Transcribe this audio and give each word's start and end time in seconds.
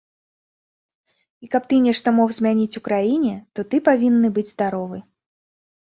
І 1.47 1.49
каб 1.55 1.63
ты 1.73 1.79
нешта 1.87 2.07
мог 2.21 2.33
змяніць 2.39 2.77
у 2.81 2.83
краіне, 2.89 3.33
то 3.59 3.67
ты 3.75 3.85
павінны 3.89 4.27
быць 4.39 4.49
здаровы. 4.55 4.97